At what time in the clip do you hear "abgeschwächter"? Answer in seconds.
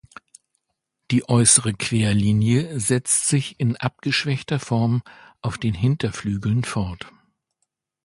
3.75-4.59